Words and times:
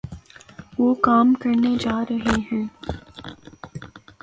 وہ 0.77 0.93
کام 1.05 1.27
کرنےجارہےہیں 1.41 2.41